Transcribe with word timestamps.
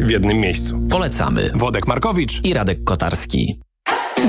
w 0.00 0.10
jednym 0.10 0.38
miejscu. 0.38 0.80
Polecamy. 0.90 1.50
Wodek 1.54 1.86
Markowicz 1.86 2.40
i 2.44 2.54
Radek 2.54 2.84
Kotarski. 2.84 3.69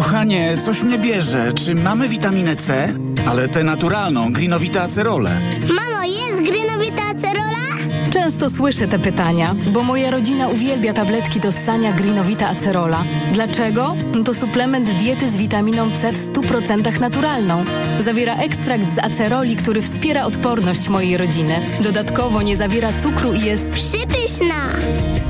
Kochanie, 0.00 0.56
coś 0.64 0.82
mnie 0.82 0.98
bierze. 0.98 1.52
Czy 1.52 1.74
mamy 1.74 2.08
witaminę 2.08 2.56
C? 2.56 2.92
Ale 3.28 3.48
tę 3.48 3.64
naturalną, 3.64 4.32
grinowite 4.32 4.82
acerole. 4.82 5.40
Mamo, 5.68 6.04
jest 6.06 6.52
grinowita 6.52 7.02
acerola? 7.02 7.90
Często 8.10 8.50
słyszę 8.50 8.88
te 8.88 8.98
pytania, 8.98 9.54
bo 9.72 9.82
moja 9.82 10.10
rodzina 10.10 10.48
uwielbia 10.48 10.92
tabletki 10.92 11.40
do 11.40 11.52
ssania 11.52 11.92
Greenowita 11.92 12.48
Acerola. 12.48 13.04
Dlaczego? 13.32 13.96
To 14.24 14.34
suplement 14.34 14.90
diety 14.90 15.30
z 15.30 15.36
witaminą 15.36 15.90
C 15.90 16.12
w 16.12 16.32
100% 16.32 17.00
naturalną. 17.00 17.64
Zawiera 18.04 18.36
ekstrakt 18.36 18.94
z 18.94 18.98
aceroli, 18.98 19.56
który 19.56 19.82
wspiera 19.82 20.24
odporność 20.24 20.88
mojej 20.88 21.16
rodziny. 21.16 21.54
Dodatkowo 21.80 22.42
nie 22.42 22.56
zawiera 22.56 22.88
cukru 23.02 23.34
i 23.34 23.40
jest 23.40 23.70
przypyszna. 23.70 24.64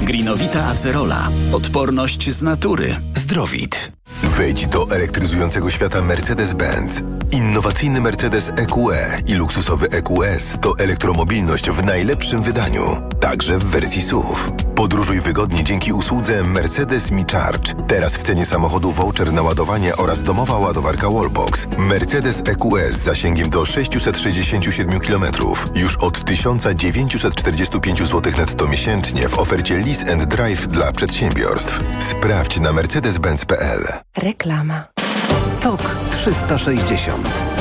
Greenowita 0.02 0.66
Acerola. 0.66 1.29
Odporność 1.52 2.30
z 2.30 2.43
natury. 2.43 2.96
Zdrowit. 3.15 3.99
Wejdź 4.41 4.66
do 4.66 4.87
elektryzującego 4.91 5.71
świata 5.71 6.02
Mercedes-Benz. 6.02 7.20
Innowacyjny 7.32 8.00
Mercedes 8.00 8.52
EQE 8.56 9.23
i 9.26 9.34
luksusowy 9.34 9.88
EQS 9.90 10.56
to 10.60 10.74
elektromobilność 10.78 11.70
w 11.70 11.84
najlepszym 11.84 12.42
wydaniu, 12.42 13.00
także 13.20 13.59
w 13.59 13.64
wersji 13.64 14.02
SUV. 14.02 14.34
Podróżuj 14.74 15.20
wygodnie 15.20 15.64
dzięki 15.64 15.92
usłudze 15.92 16.42
Mercedes 16.42 17.10
Me 17.10 17.24
Charge. 17.32 17.74
Teraz 17.88 18.16
w 18.16 18.23
cenie 18.23 18.45
samochodu 18.45 18.90
voucher 18.90 19.32
na 19.32 19.42
ładowanie 19.42 19.96
oraz 19.96 20.23
domowa 20.23 20.58
ładowarka 20.58 21.10
Wallbox. 21.10 21.66
Mercedes 21.78 22.42
EQS 22.46 22.96
z 22.96 23.02
zasięgiem 23.02 23.51
do 23.51 23.66
667 23.66 25.01
km 25.01 25.24
już 25.74 25.96
od 25.96 26.24
1945 26.24 27.98
zł 27.98 28.32
netto 28.38 28.68
miesięcznie 28.68 29.28
w 29.28 29.38
ofercie 29.38 29.78
Lease 29.78 30.12
and 30.12 30.24
Drive 30.24 30.66
dla 30.66 30.92
przedsiębiorstw. 30.92 31.80
Sprawdź 31.98 32.60
na 32.60 32.73
mercedes-benz.pl. 32.73 33.86
Reklama. 34.16 34.99
TOK 35.61 35.80
360 36.11 37.60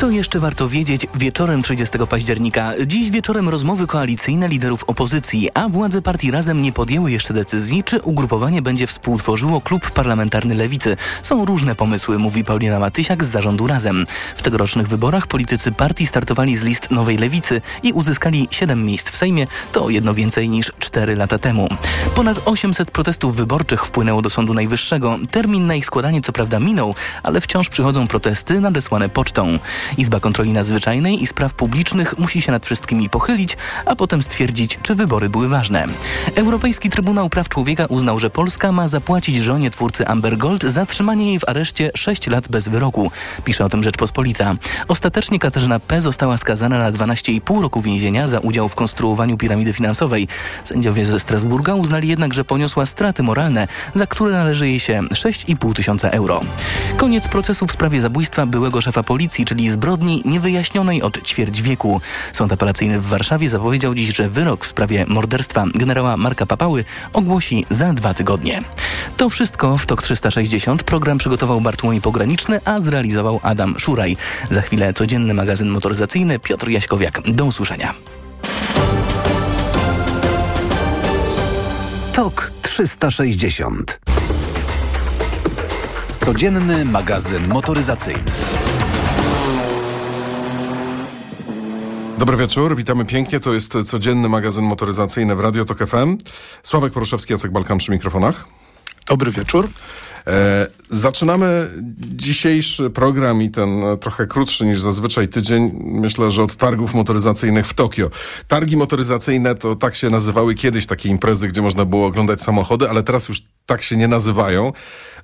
co 0.00 0.10
jeszcze 0.10 0.40
warto 0.40 0.68
wiedzieć 0.68 1.06
wieczorem 1.14 1.62
30 1.62 1.98
października? 2.08 2.72
Dziś 2.86 3.10
wieczorem 3.10 3.48
rozmowy 3.48 3.86
koalicyjne 3.86 4.48
liderów 4.48 4.84
opozycji, 4.84 5.48
a 5.54 5.68
władze 5.68 6.02
partii 6.02 6.30
Razem 6.30 6.62
nie 6.62 6.72
podjęły 6.72 7.10
jeszcze 7.10 7.34
decyzji, 7.34 7.84
czy 7.84 8.00
ugrupowanie 8.02 8.62
będzie 8.62 8.86
współtworzyło 8.86 9.60
klub 9.60 9.90
parlamentarny 9.90 10.54
Lewicy. 10.54 10.96
Są 11.22 11.44
różne 11.44 11.74
pomysły, 11.74 12.18
mówi 12.18 12.44
Paulina 12.44 12.78
Matysiak 12.78 13.24
z 13.24 13.30
zarządu 13.30 13.66
Razem. 13.66 14.06
W 14.36 14.42
tegorocznych 14.42 14.88
wyborach 14.88 15.26
politycy 15.26 15.72
partii 15.72 16.06
startowali 16.06 16.56
z 16.56 16.62
list 16.62 16.90
Nowej 16.90 17.16
Lewicy 17.16 17.60
i 17.82 17.92
uzyskali 17.92 18.48
7 18.50 18.84
miejsc 18.84 19.10
w 19.10 19.16
Sejmie, 19.16 19.46
to 19.72 19.90
jedno 19.90 20.14
więcej 20.14 20.48
niż 20.48 20.72
4 20.78 21.16
lata 21.16 21.38
temu. 21.38 21.68
Ponad 22.14 22.40
800 22.44 22.90
protestów 22.90 23.36
wyborczych 23.36 23.84
wpłynęło 23.84 24.22
do 24.22 24.30
Sądu 24.30 24.54
Najwyższego. 24.54 25.18
Termin 25.30 25.66
na 25.66 25.74
ich 25.74 25.86
składanie 25.86 26.22
co 26.22 26.32
prawda 26.32 26.60
minął, 26.60 26.94
ale 27.22 27.40
wciąż 27.40 27.68
przychodzą 27.68 28.06
protesty 28.06 28.60
nadesłane 28.60 29.08
pocztą. 29.08 29.58
Izba 29.98 30.20
Kontroli 30.20 30.52
Nadzwyczajnej 30.52 31.22
i 31.22 31.26
Spraw 31.26 31.54
Publicznych 31.54 32.18
musi 32.18 32.42
się 32.42 32.52
nad 32.52 32.66
wszystkimi 32.66 33.10
pochylić, 33.10 33.56
a 33.86 33.96
potem 33.96 34.22
stwierdzić, 34.22 34.78
czy 34.82 34.94
wybory 34.94 35.28
były 35.28 35.48
ważne. 35.48 35.86
Europejski 36.34 36.90
Trybunał 36.90 37.28
Praw 37.28 37.48
Człowieka 37.48 37.86
uznał, 37.86 38.18
że 38.18 38.30
Polska 38.30 38.72
ma 38.72 38.88
zapłacić 38.88 39.36
żonie 39.36 39.70
twórcy 39.70 40.06
Amber 40.06 40.38
Gold 40.38 40.62
za 40.62 40.86
trzymanie 40.86 41.28
jej 41.28 41.38
w 41.38 41.48
areszcie 41.48 41.90
6 41.94 42.26
lat 42.26 42.48
bez 42.48 42.68
wyroku. 42.68 43.10
Pisze 43.44 43.64
o 43.64 43.68
tym 43.68 43.82
Rzeczpospolita. 43.82 44.54
Ostatecznie 44.88 45.38
Katarzyna 45.38 45.80
P. 45.80 46.00
została 46.00 46.36
skazana 46.36 46.78
na 46.78 46.92
12,5 46.92 47.62
roku 47.62 47.82
więzienia 47.82 48.28
za 48.28 48.38
udział 48.38 48.68
w 48.68 48.74
konstruowaniu 48.74 49.36
piramidy 49.36 49.72
finansowej. 49.72 50.28
Sędziowie 50.64 51.06
ze 51.06 51.20
Strasburga 51.20 51.74
uznali 51.74 52.08
jednak, 52.08 52.34
że 52.34 52.44
poniosła 52.44 52.86
straty 52.86 53.22
moralne, 53.22 53.68
za 53.94 54.06
które 54.06 54.32
należy 54.32 54.68
jej 54.68 54.80
się 54.80 55.00
6,5 55.02 55.72
tysiąca 55.72 56.10
euro. 56.10 56.40
Koniec 56.96 57.28
procesu 57.28 57.66
w 57.66 57.72
sprawie 57.72 58.00
zabójstwa 58.00 58.46
byłego 58.46 58.80
szefa 58.80 59.02
policji, 59.02 59.44
czyli 59.44 59.59
zbrodni 59.68 60.22
niewyjaśnionej 60.24 61.02
od 61.02 61.22
ćwierć 61.22 61.62
wieku. 61.62 62.00
Sąd 62.32 62.52
apelacyjny 62.52 63.00
w 63.00 63.06
Warszawie 63.06 63.48
zapowiedział 63.48 63.94
dziś, 63.94 64.16
że 64.16 64.28
wyrok 64.28 64.64
w 64.64 64.68
sprawie 64.68 65.04
morderstwa 65.08 65.64
generała 65.74 66.16
Marka 66.16 66.46
Papały 66.46 66.84
ogłosi 67.12 67.66
za 67.70 67.92
dwa 67.92 68.14
tygodnie. 68.14 68.62
To 69.16 69.28
wszystko 69.28 69.78
w 69.78 69.86
TOK 69.86 70.02
360. 70.02 70.82
Program 70.82 71.18
przygotował 71.18 71.60
Bartłomiej 71.60 72.00
Pograniczny, 72.00 72.60
a 72.64 72.80
zrealizował 72.80 73.40
Adam 73.42 73.78
Szuraj. 73.78 74.16
Za 74.50 74.62
chwilę 74.62 74.92
codzienny 74.92 75.34
magazyn 75.34 75.68
motoryzacyjny 75.68 76.38
Piotr 76.38 76.68
Jaśkowiak. 76.68 77.20
Do 77.20 77.44
usłyszenia. 77.44 77.94
TOK 82.12 82.52
360. 82.62 84.00
Codzienny 86.18 86.84
magazyn 86.84 87.48
motoryzacyjny. 87.48 88.22
Dobry 92.20 92.36
wieczór, 92.36 92.76
witamy 92.76 93.04
pięknie. 93.04 93.40
To 93.40 93.54
jest 93.54 93.72
codzienny 93.86 94.28
magazyn 94.28 94.64
motoryzacyjny 94.64 95.36
w 95.36 95.40
Radio 95.40 95.64
Tok 95.64 95.78
FM. 95.78 96.16
Sławek 96.62 96.92
Poruszewski, 96.92 97.32
Jacek 97.32 97.50
Balkan 97.50 97.78
przy 97.78 97.92
mikrofonach. 97.92 98.44
Dobry 99.06 99.30
wieczór. 99.30 99.68
E, 100.26 100.66
zaczynamy 100.88 101.70
dzisiejszy 102.00 102.90
program 102.90 103.42
i 103.42 103.50
ten 103.50 103.84
e, 103.84 103.96
trochę 103.96 104.26
krótszy 104.26 104.66
niż 104.66 104.80
zazwyczaj 104.80 105.28
tydzień, 105.28 105.72
myślę, 105.84 106.30
że 106.30 106.42
od 106.42 106.56
targów 106.56 106.94
motoryzacyjnych 106.94 107.66
w 107.66 107.74
Tokio. 107.74 108.10
Targi 108.48 108.76
motoryzacyjne 108.76 109.54
to 109.54 109.76
tak 109.76 109.94
się 109.94 110.10
nazywały 110.10 110.54
kiedyś 110.54 110.86
takie 110.86 111.08
imprezy, 111.08 111.48
gdzie 111.48 111.62
można 111.62 111.84
było 111.84 112.06
oglądać 112.06 112.42
samochody, 112.42 112.90
ale 112.90 113.02
teraz 113.02 113.28
już 113.28 113.42
tak 113.66 113.82
się 113.82 113.96
nie 113.96 114.08
nazywają. 114.08 114.72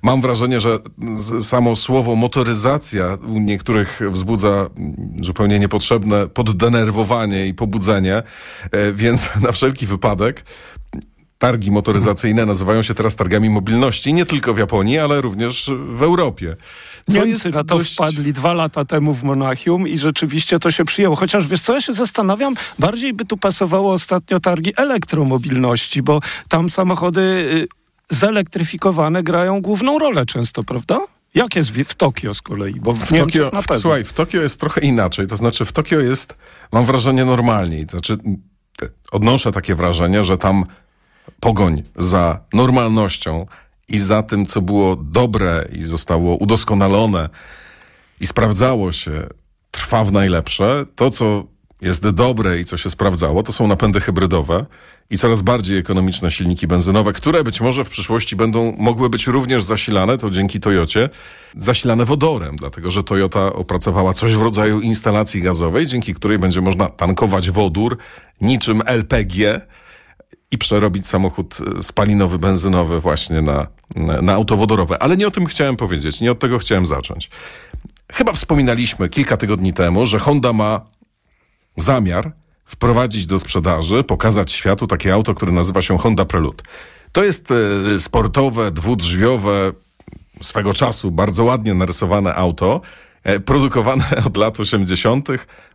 Mam 0.01 0.21
wrażenie, 0.21 0.59
że 0.61 0.79
samo 1.41 1.75
słowo 1.75 2.15
motoryzacja 2.15 3.17
u 3.27 3.39
niektórych 3.39 4.01
wzbudza 4.11 4.69
zupełnie 5.21 5.59
niepotrzebne 5.59 6.27
poddenerwowanie 6.27 7.47
i 7.47 7.53
pobudzenie, 7.53 8.23
e, 8.71 8.91
więc 8.93 9.29
na 9.41 9.51
wszelki 9.51 9.85
wypadek 9.85 10.43
targi 11.37 11.71
motoryzacyjne 11.71 12.45
nazywają 12.45 12.81
się 12.81 12.93
teraz 12.93 13.15
targami 13.15 13.49
mobilności, 13.49 14.13
nie 14.13 14.25
tylko 14.25 14.53
w 14.53 14.57
Japonii, 14.57 14.99
ale 14.99 15.21
również 15.21 15.71
w 15.95 16.03
Europie. 16.03 16.55
Co 17.11 17.25
Niemcy 17.25 17.49
na 17.49 17.63
to 17.63 17.77
dość... 17.77 17.93
wpadli 17.93 18.33
dwa 18.33 18.53
lata 18.53 18.85
temu 18.85 19.13
w 19.13 19.23
Monachium 19.23 19.87
i 19.87 19.97
rzeczywiście 19.97 20.59
to 20.59 20.71
się 20.71 20.85
przyjęło. 20.85 21.15
Chociaż 21.15 21.47
wiesz 21.47 21.61
co, 21.61 21.73
ja 21.73 21.81
się 21.81 21.93
zastanawiam, 21.93 22.55
bardziej 22.79 23.13
by 23.13 23.25
tu 23.25 23.37
pasowało 23.37 23.93
ostatnio 23.93 24.39
targi 24.39 24.73
elektromobilności, 24.77 26.03
bo 26.03 26.19
tam 26.49 26.69
samochody 26.69 27.21
y, 27.21 27.67
zelektryfikowane 28.09 29.23
grają 29.23 29.61
główną 29.61 29.99
rolę 29.99 30.25
często, 30.25 30.63
prawda? 30.63 30.99
Jak 31.35 31.55
jest 31.55 31.71
w, 31.71 31.83
w 31.83 31.95
Tokio 31.95 32.33
z 32.33 32.41
kolei? 32.41 32.73
Bo 32.73 32.91
w, 32.91 32.99
w 32.99 33.17
Tokio, 33.17 33.43
na 33.43 33.61
pewno. 33.61 33.79
Słuchaj, 33.81 34.03
w 34.03 34.13
Tokio 34.13 34.41
jest 34.41 34.59
trochę 34.59 34.81
inaczej. 34.81 35.27
To 35.27 35.37
znaczy 35.37 35.65
w 35.65 35.71
Tokio 35.71 35.99
jest, 35.99 36.35
mam 36.71 36.85
wrażenie, 36.85 37.25
normalniej. 37.25 37.85
To 37.85 37.91
znaczy 37.91 38.17
odnoszę 39.11 39.51
takie 39.51 39.75
wrażenie, 39.75 40.23
że 40.23 40.37
tam 40.37 40.65
pogoń 41.39 41.83
za 41.95 42.39
normalnością 42.53 43.45
i 43.89 43.99
za 43.99 44.23
tym, 44.23 44.45
co 44.45 44.61
było 44.61 44.95
dobre 44.95 45.65
i 45.73 45.83
zostało 45.83 46.35
udoskonalone 46.35 47.29
i 48.21 48.27
sprawdzało 48.27 48.91
się, 48.91 49.27
trwa 49.71 50.05
w 50.05 50.11
najlepsze. 50.11 50.85
To, 50.95 51.11
co 51.11 51.43
jest 51.81 52.09
dobre 52.09 52.59
i 52.59 52.65
co 52.65 52.77
się 52.77 52.89
sprawdzało, 52.89 53.43
to 53.43 53.51
są 53.51 53.67
napędy 53.67 54.01
hybrydowe 54.01 54.65
i 55.09 55.17
coraz 55.17 55.41
bardziej 55.41 55.77
ekonomiczne 55.77 56.31
silniki 56.31 56.67
benzynowe, 56.67 57.13
które 57.13 57.43
być 57.43 57.61
może 57.61 57.85
w 57.85 57.89
przyszłości 57.89 58.35
będą 58.35 58.75
mogły 58.77 59.09
być 59.09 59.27
również 59.27 59.63
zasilane, 59.63 60.17
to 60.17 60.29
dzięki 60.29 60.59
Toyocie, 60.59 61.09
zasilane 61.57 62.05
wodorem, 62.05 62.55
dlatego 62.55 62.91
że 62.91 63.03
Toyota 63.03 63.53
opracowała 63.53 64.13
coś 64.13 64.35
w 64.35 64.41
rodzaju 64.41 64.81
instalacji 64.81 65.41
gazowej, 65.41 65.87
dzięki 65.87 66.13
której 66.13 66.39
będzie 66.39 66.61
można 66.61 66.89
tankować 66.89 67.51
wodór 67.51 67.97
niczym 68.41 68.81
LPG, 68.85 69.61
i 70.51 70.57
przerobić 70.57 71.07
samochód 71.07 71.57
e, 71.79 71.83
spalinowy, 71.83 72.39
benzynowy 72.39 72.99
właśnie 72.99 73.41
na, 73.41 73.67
na, 73.95 74.21
na 74.21 74.33
auto 74.33 74.57
wodorowe. 74.57 75.01
Ale 75.01 75.17
nie 75.17 75.27
o 75.27 75.31
tym 75.31 75.45
chciałem 75.45 75.75
powiedzieć, 75.75 76.21
nie 76.21 76.31
od 76.31 76.39
tego 76.39 76.59
chciałem 76.59 76.85
zacząć. 76.85 77.29
Chyba 78.11 78.33
wspominaliśmy 78.33 79.09
kilka 79.09 79.37
tygodni 79.37 79.73
temu, 79.73 80.05
że 80.05 80.19
Honda 80.19 80.53
ma 80.53 80.81
zamiar 81.77 82.31
wprowadzić 82.65 83.25
do 83.25 83.39
sprzedaży, 83.39 84.03
pokazać 84.03 84.51
światu 84.51 84.87
takie 84.87 85.13
auto, 85.13 85.33
które 85.33 85.51
nazywa 85.51 85.81
się 85.81 85.97
Honda 85.97 86.25
Prelude. 86.25 86.63
To 87.11 87.23
jest 87.23 87.51
e, 87.51 87.99
sportowe, 87.99 88.71
dwudrzwiowe, 88.71 89.71
swego 90.41 90.73
czasu 90.73 91.11
bardzo 91.11 91.43
ładnie 91.43 91.73
narysowane 91.73 92.35
auto, 92.35 92.81
produkowane 93.45 94.03
od 94.27 94.37
lat 94.37 94.59
80., 94.59 95.27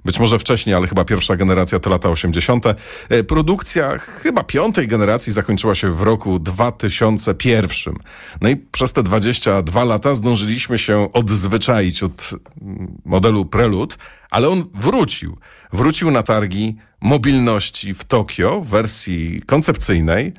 być 0.05 0.19
może 0.19 0.39
wcześniej, 0.39 0.75
ale 0.75 0.87
chyba 0.87 1.05
pierwsza 1.05 1.37
generacja 1.37 1.79
to 1.79 1.91
lata 1.91 2.09
80. 2.09 2.67
E, 2.67 3.25
Produkcja 3.25 3.99
chyba 3.99 4.45
piątej 4.45 4.89
generacji 4.89 5.33
zakończyła 5.33 5.75
się 5.75 5.93
w 5.97 6.03
roku 6.03 6.39
2001. 6.39 7.95
No 8.41 8.49
i 8.49 8.57
przez 8.57 8.93
te 8.93 9.03
22 9.03 9.85
lata 9.85 10.15
zdążyliśmy 10.15 10.79
się 10.79 11.09
odzwyczaić 11.13 12.03
od 12.03 12.31
mm, 12.63 12.99
modelu 13.05 13.45
Prelude, 13.45 13.97
ale 14.31 14.49
on 14.49 14.65
wrócił. 14.75 15.37
Wrócił 15.73 16.11
na 16.11 16.23
targi 16.23 16.77
mobilności 17.01 17.95
w 17.95 18.05
Tokio 18.05 18.61
w 18.61 18.69
wersji 18.69 19.43
koncepcyjnej. 19.47 20.33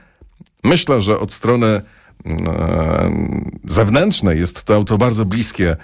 Myślę, 0.63 1.01
że 1.01 1.19
od 1.19 1.33
strony 1.33 1.81
mm, 2.25 3.51
zewnętrznej 3.63 4.39
jest 4.39 4.63
to 4.63 4.75
auto 4.75 4.97
bardzo 4.97 5.25
bliskie 5.25 5.75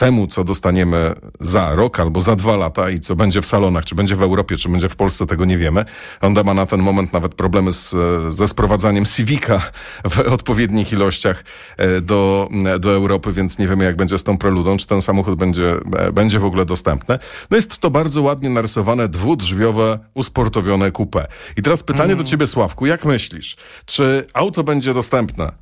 temu, 0.00 0.26
co 0.26 0.44
dostaniemy 0.44 1.14
za 1.40 1.74
rok 1.74 2.00
albo 2.00 2.20
za 2.20 2.36
dwa 2.36 2.56
lata 2.56 2.90
i 2.90 3.00
co 3.00 3.16
będzie 3.16 3.42
w 3.42 3.46
salonach, 3.46 3.84
czy 3.84 3.94
będzie 3.94 4.16
w 4.16 4.22
Europie, 4.22 4.56
czy 4.56 4.68
będzie 4.68 4.88
w 4.88 4.96
Polsce, 4.96 5.26
tego 5.26 5.44
nie 5.44 5.58
wiemy. 5.58 5.84
Honda 6.20 6.42
ma 6.42 6.54
na 6.54 6.66
ten 6.66 6.82
moment 6.82 7.12
nawet 7.12 7.34
problemy 7.34 7.72
z, 7.72 7.94
ze 8.34 8.48
sprowadzaniem 8.48 9.04
Civica 9.04 9.62
w 10.10 10.18
odpowiednich 10.18 10.92
ilościach 10.92 11.44
e, 11.76 12.00
do, 12.00 12.48
do 12.80 12.94
Europy, 12.94 13.32
więc 13.32 13.58
nie 13.58 13.68
wiemy, 13.68 13.84
jak 13.84 13.96
będzie 13.96 14.18
z 14.18 14.24
tą 14.24 14.38
preludą, 14.38 14.76
czy 14.76 14.86
ten 14.86 15.02
samochód 15.02 15.38
będzie, 15.38 15.74
e, 15.96 16.12
będzie 16.12 16.38
w 16.38 16.44
ogóle 16.44 16.64
dostępny. 16.64 17.18
No 17.50 17.56
jest 17.56 17.78
to 17.78 17.90
bardzo 17.90 18.22
ładnie 18.22 18.50
narysowane, 18.50 19.08
dwudrzwiowe, 19.08 19.98
usportowione 20.14 20.90
coupé. 20.90 21.24
I 21.56 21.62
teraz 21.62 21.82
pytanie 21.82 22.12
Mm. 22.12 22.18
do 22.18 22.24
ciebie, 22.24 22.46
Sławku, 22.46 22.86
jak 22.86 23.04
myślisz, 23.04 23.56
czy 23.86 24.26
auto 24.34 24.64
będzie 24.64 24.94
dostępne 24.94 25.52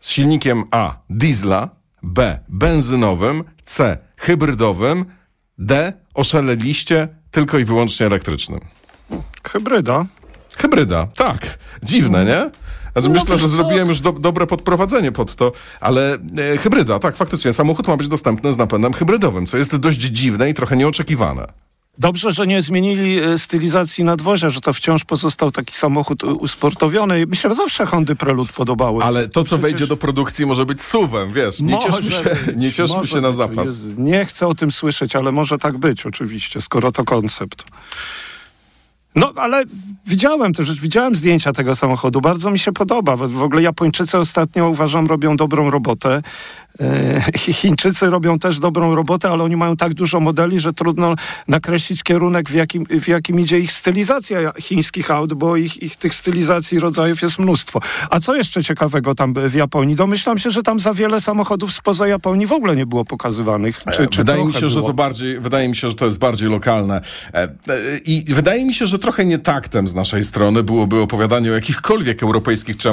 z 0.00 0.10
silnikiem 0.10 0.64
A, 0.70 0.96
diesla, 1.10 1.68
B, 2.02 2.38
benzynowym, 2.48 3.44
C, 3.64 3.98
hybrydowym, 4.16 5.04
D, 5.58 5.92
oszaleliście, 6.14 7.08
tylko 7.30 7.58
i 7.58 7.64
wyłącznie 7.64 8.06
elektrycznym. 8.06 8.60
Hybryda. 9.44 10.06
Hybryda, 10.56 11.06
tak. 11.16 11.58
Dziwne, 11.82 12.24
nie? 12.24 12.50
Znaczy, 12.92 13.08
No, 13.08 13.14
myślę, 13.14 13.38
że 13.38 13.48
zrobiłem 13.48 13.88
już 13.88 14.00
do, 14.00 14.12
dobre 14.12 14.46
podprowadzenie 14.46 15.12
pod 15.12 15.34
to, 15.36 15.52
ale 15.80 16.14
e, 16.54 16.56
hybryda, 16.56 16.98
tak, 16.98 17.16
faktycznie, 17.16 17.52
samochód 17.52 17.88
ma 17.88 17.96
być 17.96 18.08
dostępny 18.08 18.52
z 18.52 18.56
napędem 18.56 18.92
hybrydowym, 18.92 19.46
co 19.46 19.56
jest 19.56 19.76
dość 19.76 19.98
dziwne 19.98 20.50
i 20.50 20.54
trochę 20.54 20.76
nieoczekiwane. 20.76 21.46
Dobrze, 21.98 22.32
że 22.32 22.46
nie 22.46 22.62
zmienili 22.62 23.18
e, 23.18 23.38
stylizacji 23.38 24.04
nadwozia, 24.04 24.50
że 24.50 24.60
to 24.60 24.72
wciąż 24.72 25.04
pozostał 25.04 25.50
taki 25.50 25.74
samochód 25.74 26.24
e, 26.24 26.26
usportowiony. 26.26 27.26
Mi 27.26 27.36
się 27.36 27.54
zawsze 27.54 27.86
Hondy 27.86 28.16
Prelude 28.16 28.52
podobały. 28.56 29.04
Ale 29.04 29.28
to, 29.28 29.40
co 29.40 29.44
Przecież- 29.44 29.60
wejdzie 29.60 29.86
do 29.86 29.96
produkcji, 29.96 30.46
może 30.46 30.66
być 30.66 30.82
suwem, 30.82 31.32
wiesz, 31.32 31.60
nie 31.60 31.74
Może 31.74 31.86
cieszmy 31.88 32.10
się, 32.10 32.22
być, 32.46 32.56
nie 32.56 32.72
cieszmy 32.72 33.06
się 33.06 33.20
na 33.20 33.32
zapas. 33.32 33.66
Jezu, 33.66 33.88
nie 33.98 34.24
chcę 34.24 34.46
o 34.46 34.54
tym 34.54 34.72
słyszeć, 34.72 35.16
ale 35.16 35.32
może 35.32 35.58
tak 35.58 35.78
być 35.78 36.06
oczywiście, 36.06 36.60
skoro 36.60 36.92
to 36.92 37.04
koncept. 37.04 37.64
No, 39.14 39.32
ale 39.36 39.64
widziałem 40.06 40.54
też, 40.54 40.80
widziałem 40.80 41.14
zdjęcia 41.14 41.52
tego 41.52 41.74
samochodu. 41.74 42.20
Bardzo 42.20 42.50
mi 42.50 42.58
się 42.58 42.72
podoba. 42.72 43.16
W 43.16 43.30
w 43.30 43.42
ogóle 43.42 43.62
Japończycy 43.62 44.18
ostatnio 44.18 44.68
uważam 44.68 45.06
robią 45.06 45.36
dobrą 45.36 45.70
robotę. 45.70 46.22
E, 46.80 47.22
Chińczycy 47.38 48.10
robią 48.10 48.38
też 48.38 48.58
dobrą 48.58 48.94
robotę, 48.94 49.30
ale 49.30 49.44
oni 49.44 49.56
mają 49.56 49.76
tak 49.76 49.94
dużo 49.94 50.20
modeli, 50.20 50.60
że 50.60 50.72
trudno 50.72 51.14
nakreślić 51.48 52.02
kierunek, 52.02 52.48
w 52.48 52.54
jakim, 52.54 52.86
w 52.86 53.08
jakim 53.08 53.40
idzie 53.40 53.58
ich 53.58 53.72
stylizacja 53.72 54.52
chińskich 54.60 55.10
aut, 55.10 55.34
bo 55.34 55.56
ich, 55.56 55.82
ich 55.82 55.96
tych 55.96 56.14
stylizacji 56.14 56.80
rodzajów 56.80 57.22
jest 57.22 57.38
mnóstwo. 57.38 57.80
A 58.10 58.20
co 58.20 58.34
jeszcze 58.34 58.64
ciekawego 58.64 59.14
tam 59.14 59.34
w 59.34 59.54
Japonii? 59.54 59.96
Domyślam 59.96 60.38
się, 60.38 60.50
że 60.50 60.62
tam 60.62 60.80
za 60.80 60.94
wiele 60.94 61.20
samochodów 61.20 61.72
spoza 61.72 62.08
Japonii 62.08 62.46
w 62.46 62.52
ogóle 62.52 62.76
nie 62.76 62.86
było 62.86 63.04
pokazywanych. 63.04 63.80
Czy, 63.92 64.06
czy 64.06 64.18
wydaje 64.18 64.44
mi 64.44 64.52
się, 64.52 64.68
że 64.68 64.76
było? 64.76 64.88
to 64.88 64.94
bardziej, 64.94 65.40
wydaje 65.40 65.68
mi 65.68 65.76
się, 65.76 65.88
że 65.88 65.94
to 65.94 66.06
jest 66.06 66.18
bardziej 66.18 66.48
lokalne. 66.48 67.00
E, 67.34 67.42
e, 67.42 67.48
I 68.04 68.24
wydaje 68.28 68.64
mi 68.64 68.74
się, 68.74 68.86
że 68.86 68.98
trochę 68.98 69.24
nie 69.24 69.38
taktem 69.38 69.88
z 69.88 69.94
naszej 69.94 70.24
strony 70.24 70.62
byłoby 70.62 71.00
opowiadanie 71.00 71.50
o 71.50 71.54
jakichkolwiek 71.54 72.22
europejskich 72.22 72.76
czy 72.76 72.88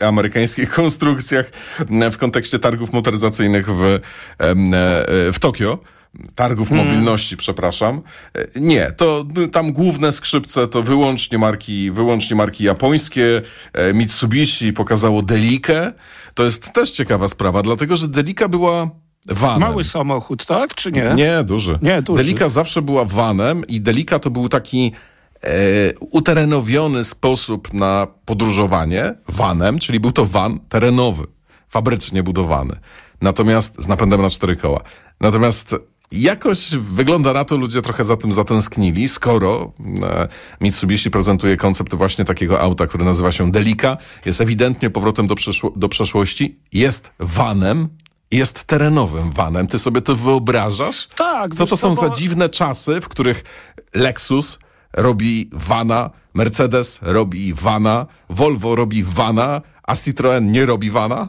amerykańskich, 0.00 0.70
konstrukcjach 0.70 1.50
w 2.12 2.16
kontekście 2.16 2.58
targów 2.58 2.92
motoryzacyjnych 2.92 3.11
w, 3.18 4.00
em, 4.38 4.74
e, 4.74 4.78
w 5.32 5.36
Tokio. 5.40 5.78
Targów 6.34 6.68
Hmm. 6.68 6.86
mobilności, 6.86 7.36
przepraszam. 7.36 8.02
E, 8.34 8.60
Nie, 8.60 8.92
to 8.92 9.24
y, 9.38 9.48
tam 9.48 9.72
główne 9.72 10.12
skrzypce 10.12 10.68
to 10.68 10.82
wyłącznie 10.82 11.38
marki, 11.38 11.90
wyłącznie 11.90 12.36
marki 12.36 12.64
japońskie. 12.64 13.42
E, 13.72 13.94
Mitsubishi 13.94 14.72
pokazało 14.72 15.22
Delikę. 15.22 15.92
To 16.34 16.44
jest 16.44 16.72
też 16.72 16.90
ciekawa 16.90 17.28
sprawa, 17.28 17.62
dlatego 17.62 17.96
że 17.96 18.08
Delika 18.08 18.48
była 18.48 18.90
vanem. 19.28 19.60
Mały 19.60 19.84
samochód, 19.84 20.46
tak? 20.46 20.74
Czy 20.74 20.92
nie? 20.92 21.12
Nie, 21.16 21.44
duży. 21.44 21.78
Nie, 21.82 22.02
duży. 22.02 22.22
Delika 22.22 22.48
zawsze 22.48 22.82
była 22.82 23.04
vanem 23.04 23.66
i 23.66 23.80
Delika 23.80 24.18
to 24.18 24.30
był 24.30 24.48
taki 24.48 24.92
e, 25.44 25.48
uterenowiony 26.00 27.04
sposób 27.04 27.74
na 27.74 28.06
podróżowanie 28.24 29.14
vanem, 29.28 29.78
czyli 29.78 30.00
był 30.00 30.12
to 30.12 30.26
van 30.26 30.60
terenowy, 30.68 31.24
fabrycznie 31.68 32.22
budowany. 32.22 32.76
Natomiast 33.22 33.82
z 33.82 33.88
napędem 33.88 34.22
na 34.22 34.30
cztery 34.30 34.56
koła. 34.56 34.80
Natomiast 35.20 35.76
jakoś 36.12 36.70
wygląda 36.76 37.32
na 37.32 37.44
to, 37.44 37.56
ludzie 37.56 37.82
trochę 37.82 38.04
za 38.04 38.16
tym 38.16 38.32
zatęsknili, 38.32 39.08
skoro 39.08 39.72
e, 40.02 40.28
Mitsubishi 40.60 41.10
prezentuje 41.10 41.56
koncept 41.56 41.94
właśnie 41.94 42.24
takiego 42.24 42.60
auta, 42.60 42.86
który 42.86 43.04
nazywa 43.04 43.32
się 43.32 43.50
Delika, 43.50 43.96
jest 44.26 44.40
ewidentnie 44.40 44.90
powrotem 44.90 45.26
do, 45.26 45.34
przeszło- 45.34 45.72
do 45.76 45.88
przeszłości, 45.88 46.58
jest 46.72 47.10
vanem, 47.18 47.88
jest 48.30 48.64
terenowym 48.64 49.30
vanem. 49.32 49.66
Ty 49.66 49.78
sobie 49.78 50.00
to 50.00 50.16
wyobrażasz? 50.16 51.08
Tak. 51.16 51.54
Co 51.54 51.66
to 51.66 51.76
są 51.76 51.94
za 51.94 52.08
bo- 52.08 52.14
dziwne 52.14 52.48
czasy, 52.48 53.00
w 53.00 53.08
których 53.08 53.44
Lexus 53.94 54.58
robi 54.92 55.50
vana, 55.52 56.10
Mercedes 56.34 56.98
robi 57.02 57.54
vana, 57.54 58.06
Volvo 58.30 58.74
robi 58.74 59.02
vana, 59.04 59.62
a 59.82 59.94
Citroën 59.94 60.42
nie 60.50 60.66
robi 60.66 60.90
vana? 60.90 61.28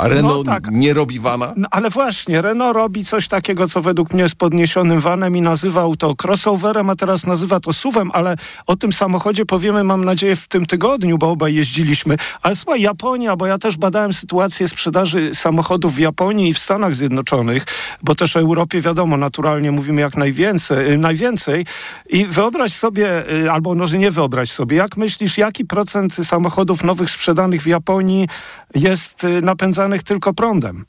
A 0.00 0.08
Renault 0.08 0.46
tak. 0.46 0.68
nie 0.70 0.94
robi 0.94 1.18
vana? 1.18 1.52
No, 1.56 1.68
ale 1.70 1.90
właśnie, 1.90 2.42
Renault 2.42 2.76
robi 2.76 3.04
coś 3.04 3.28
takiego, 3.28 3.68
co 3.68 3.82
według 3.82 4.12
mnie 4.12 4.22
jest 4.22 4.34
podniesionym 4.34 5.00
vanem 5.00 5.36
i 5.36 5.40
nazywał 5.40 5.96
to 5.96 6.14
crossoverem, 6.22 6.90
a 6.90 6.96
teraz 6.96 7.26
nazywa 7.26 7.60
to 7.60 7.72
SUVem, 7.72 8.10
ale 8.14 8.36
o 8.66 8.76
tym 8.76 8.92
samochodzie 8.92 9.46
powiemy, 9.46 9.84
mam 9.84 10.04
nadzieję, 10.04 10.36
w 10.36 10.48
tym 10.48 10.66
tygodniu, 10.66 11.18
bo 11.18 11.30
obaj 11.30 11.54
jeździliśmy. 11.54 12.16
Ale 12.42 12.56
słuchaj, 12.56 12.80
Japonia, 12.80 13.36
bo 13.36 13.46
ja 13.46 13.58
też 13.58 13.76
badałem 13.76 14.12
sytuację 14.12 14.68
sprzedaży 14.68 15.34
samochodów 15.34 15.94
w 15.94 15.98
Japonii 15.98 16.48
i 16.48 16.54
w 16.54 16.58
Stanach 16.58 16.96
Zjednoczonych, 16.96 17.66
bo 18.02 18.14
też 18.14 18.36
o 18.36 18.40
Europie 18.40 18.80
wiadomo, 18.80 19.16
naturalnie 19.16 19.72
mówimy 19.72 20.00
jak 20.00 20.16
najwięcej, 20.16 20.92
y, 20.92 20.98
najwięcej. 20.98 21.66
I 22.10 22.26
wyobraź 22.26 22.72
sobie, 22.72 23.32
y, 23.44 23.50
albo 23.50 23.74
może 23.74 23.98
nie 23.98 24.10
wyobraź 24.10 24.50
sobie, 24.50 24.76
jak 24.76 24.96
myślisz, 24.96 25.38
jaki 25.38 25.64
procent 25.64 26.14
samochodów 26.14 26.84
nowych 26.84 27.10
sprzedanych 27.10 27.62
w 27.62 27.66
Japonii 27.66 28.28
jest 28.74 29.24
y, 29.24 29.42
napędzanych 29.90 30.02
tylko 30.02 30.34
prądem? 30.34 30.84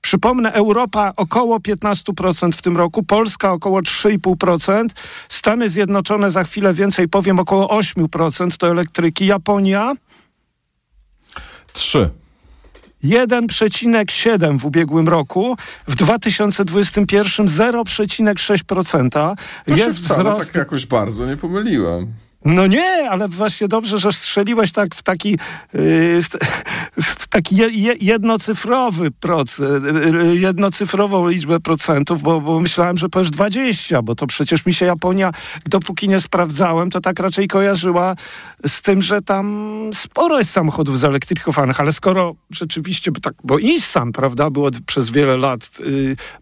Przypomnę, 0.00 0.52
Europa 0.52 1.12
około 1.16 1.58
15% 1.58 2.52
w 2.52 2.62
tym 2.62 2.76
roku, 2.76 3.02
Polska 3.02 3.52
około 3.52 3.80
3,5%, 3.80 4.88
Stany 5.28 5.68
Zjednoczone 5.68 6.30
za 6.30 6.44
chwilę 6.44 6.74
więcej 6.74 7.08
powiem, 7.08 7.38
około 7.38 7.80
8% 7.80 8.56
to 8.56 8.68
elektryki, 8.68 9.26
Japonia 9.26 9.92
Trzy. 11.72 12.10
1,7 13.04 14.58
w 14.58 14.64
ubiegłym 14.64 15.08
roku, 15.08 15.56
w 15.88 15.94
2021 15.94 17.46
0,6%. 17.46 19.10
To 19.10 19.34
Jest 19.66 19.98
wcale 19.98 20.22
wzrost 20.22 20.46
tak 20.46 20.54
jakoś 20.54 20.86
bardzo 20.86 21.26
nie 21.26 21.36
pomyliłem. 21.36 22.12
No 22.44 22.66
nie, 22.66 23.10
ale 23.10 23.28
właśnie 23.28 23.68
dobrze, 23.68 23.98
że 23.98 24.12
strzeliłeś 24.12 24.72
tak 24.72 24.94
w 24.94 25.02
taki, 25.02 25.30
yy, 25.72 26.22
w, 27.02 27.26
taki 27.28 27.56
je, 27.56 27.68
je, 27.68 27.94
jednocyfrowy 28.00 29.10
procent, 29.10 29.84
yy, 29.84 30.36
jednocyfrową 30.36 31.28
liczbę 31.28 31.60
procentów, 31.60 32.22
bo, 32.22 32.40
bo 32.40 32.60
myślałem, 32.60 32.96
że 32.96 33.08
powiesz 33.08 33.30
20, 33.30 34.02
bo 34.02 34.14
to 34.14 34.26
przecież 34.26 34.66
mi 34.66 34.74
się 34.74 34.86
Japonia, 34.86 35.32
dopóki 35.66 36.08
nie 36.08 36.20
sprawdzałem, 36.20 36.90
to 36.90 37.00
tak 37.00 37.20
raczej 37.20 37.48
kojarzyła 37.48 38.16
z 38.66 38.82
tym, 38.82 39.02
że 39.02 39.22
tam 39.22 39.74
sporo 39.94 40.38
jest 40.38 40.50
samochodów 40.50 40.98
zelektryfikowanych, 40.98 41.80
ale 41.80 41.92
skoro 41.92 42.34
rzeczywiście, 42.50 43.12
bo 43.12 43.20
tak, 43.20 43.34
bo 43.44 43.58
Nissan, 43.58 44.12
prawda, 44.12 44.50
było 44.50 44.70
przez 44.86 45.10
wiele 45.10 45.36
lat 45.36 45.70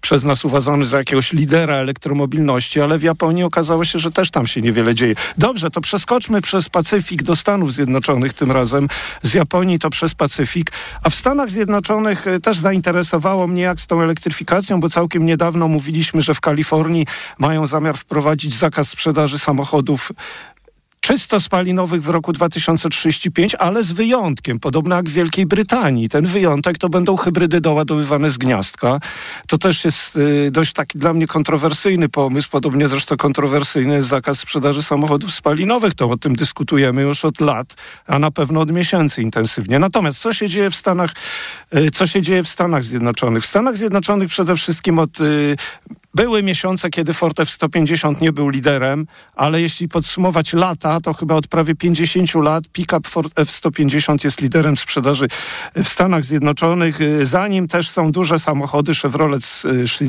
przez 0.00 0.24
nas 0.24 0.44
uważany 0.44 0.84
za 0.84 0.98
jakiegoś 0.98 1.32
lidera 1.32 1.74
elektromobilności, 1.74 2.80
ale 2.80 2.98
w 2.98 3.02
Japonii 3.02 3.44
okazało 3.44 3.84
się, 3.84 3.98
że 3.98 4.10
też 4.10 4.30
tam 4.30 4.46
się 4.46 4.60
niewiele 4.60 4.94
dzieje. 4.94 5.14
Dobrze, 5.38 5.70
to 5.70 5.80
przeskoczmy 5.92 6.40
przez 6.40 6.68
Pacyfik 6.68 7.22
do 7.22 7.36
Stanów 7.36 7.72
Zjednoczonych 7.72 8.32
tym 8.32 8.52
razem. 8.52 8.88
Z 9.22 9.34
Japonii 9.34 9.78
to 9.78 9.90
przez 9.90 10.14
Pacyfik. 10.14 10.72
A 11.02 11.10
w 11.10 11.14
Stanach 11.14 11.50
Zjednoczonych 11.50 12.26
e, 12.26 12.40
też 12.40 12.58
zainteresowało 12.58 13.46
mnie, 13.46 13.62
jak 13.62 13.80
z 13.80 13.86
tą 13.86 14.02
elektryfikacją, 14.02 14.80
bo 14.80 14.88
całkiem 14.88 15.26
niedawno 15.26 15.68
mówiliśmy, 15.68 16.22
że 16.22 16.34
w 16.34 16.40
Kalifornii 16.40 17.06
mają 17.38 17.66
zamiar 17.66 17.96
wprowadzić 17.96 18.54
zakaz 18.54 18.88
sprzedaży 18.88 19.38
samochodów 19.38 20.12
czysto 21.02 21.40
spalinowych 21.40 22.02
w 22.02 22.08
roku 22.08 22.32
2035, 22.32 23.54
ale 23.54 23.82
z 23.82 23.92
wyjątkiem, 23.92 24.60
podobno 24.60 24.96
jak 24.96 25.08
w 25.08 25.12
Wielkiej 25.12 25.46
Brytanii. 25.46 26.08
Ten 26.08 26.26
wyjątek 26.26 26.78
to 26.78 26.88
będą 26.88 27.16
hybrydy 27.16 27.60
doładowywane 27.60 28.30
z 28.30 28.38
gniazdka. 28.38 29.00
To 29.46 29.58
też 29.58 29.84
jest 29.84 30.16
y, 30.16 30.50
dość 30.50 30.72
taki 30.72 30.98
dla 30.98 31.12
mnie 31.12 31.26
kontrowersyjny 31.26 32.08
pomysł, 32.08 32.48
podobnie 32.50 32.88
zresztą 32.88 33.16
kontrowersyjny 33.16 33.94
jest 33.94 34.08
zakaz 34.08 34.38
sprzedaży 34.38 34.82
samochodów 34.82 35.32
spalinowych. 35.32 35.94
To 35.94 36.08
o 36.08 36.16
tym 36.16 36.36
dyskutujemy 36.36 37.02
już 37.02 37.24
od 37.24 37.40
lat, 37.40 37.74
a 38.06 38.18
na 38.18 38.30
pewno 38.30 38.60
od 38.60 38.72
miesięcy 38.72 39.22
intensywnie. 39.22 39.78
Natomiast 39.78 40.18
co 40.18 40.32
się 40.32 40.48
dzieje 40.48 40.70
w 40.70 40.76
Stanach, 40.76 41.14
y, 41.76 41.90
co 41.90 42.06
się 42.06 42.22
dzieje 42.22 42.42
w 42.42 42.48
Stanach 42.48 42.84
Zjednoczonych? 42.84 43.42
W 43.42 43.46
Stanach 43.46 43.76
Zjednoczonych 43.76 44.28
przede 44.28 44.56
wszystkim 44.56 44.98
od 44.98 45.20
y, 45.20 45.56
były 46.14 46.42
miesiące, 46.42 46.90
kiedy 46.90 47.14
Ford 47.14 47.40
F-150 47.40 48.20
nie 48.20 48.32
był 48.32 48.48
liderem, 48.48 49.06
ale 49.36 49.60
jeśli 49.60 49.88
podsumować 49.88 50.52
lata, 50.52 51.00
to 51.00 51.14
chyba 51.14 51.34
od 51.34 51.48
prawie 51.48 51.74
50 51.74 52.34
lat 52.34 52.64
pick-up 52.72 53.08
Ford 53.08 53.38
F-150 53.38 54.24
jest 54.24 54.40
liderem 54.40 54.76
sprzedaży 54.76 55.28
w 55.76 55.88
Stanach 55.88 56.24
Zjednoczonych. 56.24 56.98
Zanim 57.22 57.68
też 57.68 57.90
są 57.90 58.12
duże 58.12 58.38
samochody 58.38 58.94
Chevrolet 58.94 59.62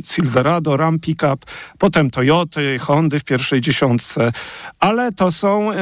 Silverado, 0.06 0.78
Ram 0.78 1.00
Pickup, 1.00 1.46
potem 1.80 2.10
Toyoty, 2.10 2.80
Hondy 2.80 3.20
w 3.20 3.24
pierwszej 3.24 3.62
dziesiątce, 3.62 4.32
ale 4.80 5.12
to 5.12 5.32
są 5.32 5.72
y, 5.72 5.76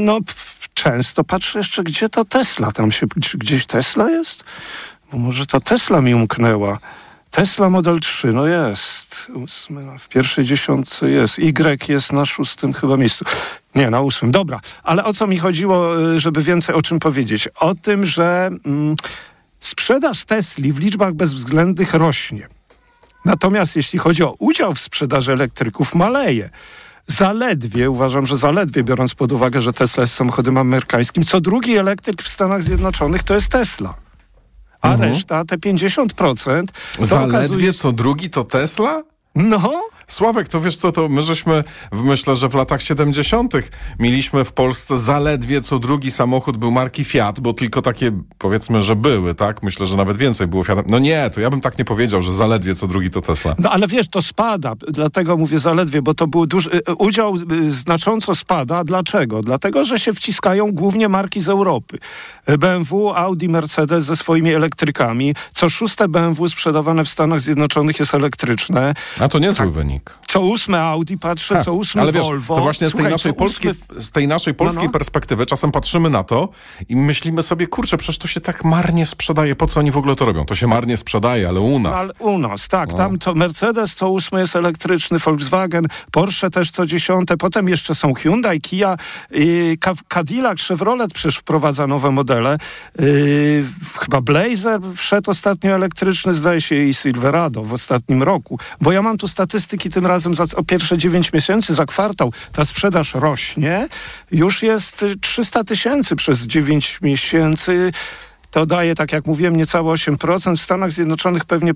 no 0.00 0.18
często, 0.74 1.24
patrzę 1.24 1.58
jeszcze, 1.58 1.82
gdzie 1.82 2.08
to 2.08 2.24
Tesla, 2.24 2.72
tam 2.72 2.92
się, 2.92 3.06
gdzieś 3.34 3.66
Tesla 3.66 4.10
jest? 4.10 4.44
Bo 5.12 5.18
może 5.18 5.46
to 5.46 5.60
Tesla 5.60 6.00
mi 6.00 6.14
umknęła. 6.14 6.78
Tesla 7.32 7.70
Model 7.70 8.00
3, 8.00 8.32
no 8.32 8.46
jest. 8.46 9.30
W 9.98 10.08
pierwszej 10.08 10.44
dziesiątce 10.44 11.10
jest. 11.10 11.38
Y 11.38 11.88
jest 11.88 12.12
na 12.12 12.24
szóstym 12.24 12.72
chyba 12.72 12.96
miejscu. 12.96 13.24
Nie, 13.74 13.90
na 13.90 14.00
ósmym. 14.00 14.30
Dobra, 14.30 14.60
ale 14.82 15.04
o 15.04 15.12
co 15.12 15.26
mi 15.26 15.38
chodziło, 15.38 16.02
y, 16.14 16.18
żeby 16.18 16.42
więcej 16.42 16.74
o 16.74 16.82
czym 16.82 16.98
powiedzieć? 16.98 17.48
O 17.48 17.74
tym, 17.74 18.06
że 18.06 18.50
mm, 18.64 18.96
sprzedaż 19.60 20.24
Tesli 20.24 20.72
w 20.72 20.78
liczbach 20.78 21.14
bezwzględnych 21.14 21.94
rośnie. 21.94 22.48
Natomiast 23.24 23.76
jeśli 23.76 23.98
chodzi 23.98 24.22
o 24.22 24.34
udział 24.38 24.74
w 24.74 24.78
sprzedaży 24.80 25.32
elektryków, 25.32 25.94
maleje. 25.94 26.50
Zaledwie, 27.06 27.90
uważam, 27.90 28.26
że 28.26 28.36
zaledwie, 28.36 28.84
biorąc 28.84 29.14
pod 29.14 29.32
uwagę, 29.32 29.60
że 29.60 29.72
Tesla 29.72 30.00
jest 30.00 30.14
samochodem 30.14 30.58
amerykańskim, 30.58 31.24
co 31.24 31.40
drugi 31.40 31.76
elektryk 31.76 32.22
w 32.22 32.28
Stanach 32.28 32.62
Zjednoczonych 32.62 33.22
to 33.22 33.34
jest 33.34 33.48
Tesla 33.48 33.94
a 34.82 34.92
mhm. 34.92 35.02
reszta, 35.02 35.44
te 35.44 35.56
50%... 35.56 36.64
Zaledwie 37.00 37.38
okazuje... 37.38 37.72
co 37.72 37.92
drugi 37.92 38.30
to 38.30 38.44
Tesla? 38.44 39.02
No. 39.34 39.82
Sławek, 40.08 40.48
to 40.48 40.60
wiesz 40.60 40.76
co, 40.76 40.92
to 40.92 41.08
my 41.08 41.22
żeśmy, 41.22 41.64
myślę, 41.92 42.36
że 42.36 42.48
w 42.48 42.54
latach 42.54 42.82
70. 42.82 43.54
mieliśmy 43.98 44.44
w 44.44 44.52
Polsce 44.52 44.98
zaledwie 44.98 45.60
co 45.60 45.78
drugi 45.78 46.10
samochód 46.10 46.56
był 46.56 46.70
marki 46.70 47.04
Fiat, 47.04 47.40
bo 47.40 47.52
tylko 47.52 47.82
takie, 47.82 48.12
powiedzmy, 48.38 48.82
że 48.82 48.96
były, 48.96 49.34
tak? 49.34 49.62
Myślę, 49.62 49.86
że 49.86 49.96
nawet 49.96 50.16
więcej 50.16 50.46
było 50.46 50.64
Fiat. 50.64 50.86
No 50.86 50.98
nie, 50.98 51.30
to 51.30 51.40
ja 51.40 51.50
bym 51.50 51.60
tak 51.60 51.78
nie 51.78 51.84
powiedział, 51.84 52.22
że 52.22 52.32
zaledwie 52.32 52.74
co 52.74 52.86
drugi 52.86 53.10
to 53.10 53.20
Tesla. 53.20 53.54
No 53.58 53.70
ale 53.70 53.86
wiesz, 53.86 54.08
to 54.08 54.22
spada, 54.22 54.74
dlatego 54.88 55.36
mówię 55.36 55.58
zaledwie, 55.58 56.02
bo 56.02 56.14
to 56.14 56.26
był 56.26 56.46
duży, 56.46 56.70
y, 56.70 56.78
y, 56.90 56.94
udział 56.94 57.34
y, 57.52 57.72
znacząco 57.72 58.34
spada. 58.34 58.84
Dlaczego? 58.84 59.42
Dlatego, 59.42 59.84
że 59.84 59.98
się 59.98 60.12
wciskają 60.12 60.72
głównie 60.72 61.08
marki 61.08 61.40
z 61.40 61.48
Europy. 61.48 61.98
BMW, 62.58 63.10
Audi, 63.10 63.48
Mercedes 63.48 64.04
ze 64.04 64.16
swoimi 64.16 64.52
elektrykami. 64.54 65.34
Co 65.52 65.68
szóste 65.68 66.08
BMW 66.08 66.48
sprzedawane 66.48 67.04
w 67.04 67.08
Stanach 67.08 67.40
Zjednoczonych 67.40 67.98
jest 67.98 68.14
elektryczne. 68.14 68.94
A 69.20 69.28
to 69.28 69.38
niezły 69.38 69.66
tak. 69.66 69.70
wynik. 69.70 69.91
ученик. 69.92 70.21
Co 70.32 70.40
ósme 70.40 70.80
Audi 70.80 71.14
patrzę, 71.20 71.64
co 71.64 71.74
ósme 71.74 72.02
ale 72.02 72.12
wiesz, 72.12 72.26
Volvo. 72.26 72.54
To 72.54 72.62
właśnie 72.62 72.88
z 72.88 72.96
tej 72.96 73.04
naszej 73.04 73.34
polskiej, 73.34 73.72
z 73.98 74.10
tej 74.10 74.28
naszej 74.28 74.54
polskiej 74.54 74.82
no, 74.82 74.88
no. 74.88 74.92
perspektywy 74.92 75.46
czasem 75.46 75.72
patrzymy 75.72 76.10
na 76.10 76.24
to 76.24 76.48
i 76.88 76.96
myślimy 76.96 77.42
sobie, 77.42 77.66
kurczę, 77.66 77.96
przecież 77.96 78.18
to 78.18 78.28
się 78.28 78.40
tak 78.40 78.64
marnie 78.64 79.06
sprzedaje, 79.06 79.54
po 79.54 79.66
co 79.66 79.80
oni 79.80 79.90
w 79.90 79.96
ogóle 79.96 80.16
to 80.16 80.24
robią? 80.24 80.44
To 80.44 80.54
się 80.54 80.66
marnie 80.66 80.96
sprzedaje, 80.96 81.48
ale 81.48 81.60
u 81.60 81.78
nas. 81.78 82.00
ale 82.00 82.12
u 82.18 82.38
nas, 82.38 82.68
tak. 82.68 82.90
No. 82.90 82.96
Tam 82.96 83.18
co 83.18 83.34
Mercedes 83.34 83.94
co 83.94 84.10
ósmy 84.10 84.40
jest 84.40 84.56
elektryczny, 84.56 85.18
Volkswagen, 85.18 85.86
Porsche 86.10 86.50
też 86.50 86.70
co 86.70 86.86
dziesiąte, 86.86 87.36
potem 87.36 87.68
jeszcze 87.68 87.94
są 87.94 88.14
Hyundai, 88.14 88.60
Kia, 88.60 88.96
yy, 89.30 89.76
Cadillac, 90.08 90.62
Chevrolet 90.62 91.12
przecież 91.12 91.36
wprowadza 91.36 91.86
nowe 91.86 92.10
modele. 92.10 92.58
Yy, 92.98 93.64
chyba 94.00 94.20
Blazer 94.20 94.80
wszedł 94.96 95.30
ostatnio 95.30 95.74
elektryczny, 95.74 96.34
zdaje 96.34 96.60
się 96.60 96.74
i 96.76 96.94
Silverado 96.94 97.62
w 97.62 97.72
ostatnim 97.72 98.22
roku. 98.22 98.58
Bo 98.80 98.92
ja 98.92 99.02
mam 99.02 99.18
tu 99.18 99.28
statystyki 99.28 99.90
tym 99.90 100.06
razem 100.06 100.21
za 100.30 100.44
o 100.56 100.64
pierwsze 100.64 100.98
9 100.98 101.32
miesięcy, 101.32 101.74
za 101.74 101.86
kwartał 101.86 102.32
ta 102.52 102.64
sprzedaż 102.64 103.14
rośnie. 103.14 103.88
Już 104.30 104.62
jest 104.62 105.04
300 105.20 105.64
tysięcy 105.64 106.16
przez 106.16 106.40
9 106.40 106.98
miesięcy. 107.02 107.92
To 108.50 108.66
daje, 108.66 108.94
tak 108.94 109.12
jak 109.12 109.26
mówiłem, 109.26 109.56
niecałe 109.56 109.92
8%. 109.92 110.56
W 110.56 110.60
Stanach 110.60 110.92
Zjednoczonych 110.92 111.44
pewnie 111.44 111.72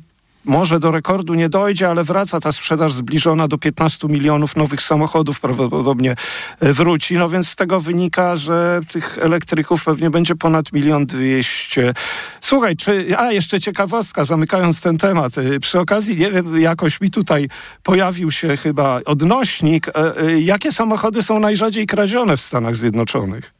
może 0.46 0.80
do 0.80 0.90
rekordu 0.90 1.34
nie 1.34 1.48
dojdzie, 1.48 1.88
ale 1.88 2.04
wraca 2.04 2.40
ta 2.40 2.52
sprzedaż 2.52 2.92
zbliżona 2.92 3.48
do 3.48 3.58
15 3.58 4.08
milionów 4.08 4.56
nowych 4.56 4.82
samochodów 4.82 5.40
prawdopodobnie 5.40 6.16
e, 6.60 6.72
wróci. 6.72 7.16
No 7.16 7.28
więc 7.28 7.48
z 7.48 7.56
tego 7.56 7.80
wynika, 7.80 8.36
że 8.36 8.80
tych 8.92 9.18
elektryków 9.18 9.84
pewnie 9.84 10.10
będzie 10.10 10.36
ponad 10.36 10.72
milion 10.72 11.06
dwieście. 11.06 11.94
Słuchaj, 12.40 12.76
czy, 12.76 13.18
a 13.18 13.32
jeszcze 13.32 13.60
ciekawostka, 13.60 14.24
zamykając 14.24 14.80
ten 14.80 14.98
temat. 14.98 15.38
E, 15.38 15.60
przy 15.60 15.80
okazji, 15.80 16.16
nie 16.16 16.30
wiem, 16.30 16.60
jakoś 16.60 17.00
mi 17.00 17.10
tutaj 17.10 17.48
pojawił 17.82 18.30
się 18.30 18.56
chyba 18.56 19.00
odnośnik. 19.06 19.88
E, 19.88 20.40
jakie 20.40 20.72
samochody 20.72 21.22
są 21.22 21.40
najrzadziej 21.40 21.86
kradzione 21.86 22.36
w 22.36 22.40
Stanach 22.40 22.76
Zjednoczonych? 22.76 23.54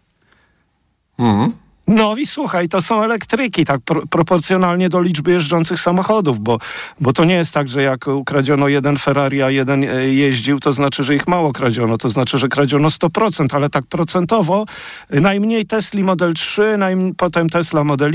Mhm. 1.19 1.66
No 1.87 2.17
i 2.17 2.27
słuchaj, 2.27 2.69
to 2.69 2.81
są 2.81 3.03
elektryki, 3.03 3.65
tak 3.65 3.81
pro, 3.81 4.07
proporcjonalnie 4.07 4.89
do 4.89 5.01
liczby 5.01 5.31
jeżdżących 5.31 5.81
samochodów, 5.81 6.41
bo, 6.41 6.59
bo 7.01 7.13
to 7.13 7.25
nie 7.25 7.35
jest 7.35 7.55
tak, 7.55 7.69
że 7.69 7.83
jak 7.83 8.07
ukradziono 8.07 8.69
jeden 8.69 8.99
Ferrari, 8.99 9.43
a 9.43 9.51
jeden 9.51 9.85
e, 9.85 10.09
jeździł, 10.09 10.61
to 10.61 10.73
znaczy, 10.73 11.05
że 11.05 11.15
ich 11.15 11.29
mało 11.29 11.53
kradziono, 11.53 11.97
to 11.97 12.11
znaczy, 12.11 12.39
że 12.39 12.49
kradziono 12.49 12.89
100%, 12.89 13.57
ale 13.57 13.71
tak 13.71 13.87
procentowo 13.87 14.65
najmniej 15.11 15.67
Tesla 15.67 16.03
Model 16.03 16.35
3, 16.35 16.77
najm, 16.79 17.15
potem 17.15 17.49
Tesla 17.49 17.85
Model 17.85 18.15